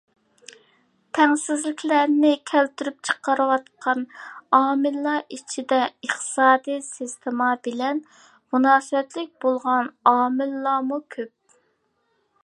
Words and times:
تەڭسىزلىكلەرنى 1.17 2.31
كەلتۈرۈپ 2.51 3.03
چىقىرىۋاتقان 3.09 4.01
ئامىللار 4.59 5.37
ئىچىدە 5.37 5.79
ئىقتىسادىي 5.89 6.81
سىستېما 6.89 7.51
بىلەن 7.69 8.01
مۇناسىۋەتلىك 8.55 9.33
بولغان 9.47 9.93
ئامىللارمۇ 10.15 11.03
كۆپ. 11.17 11.33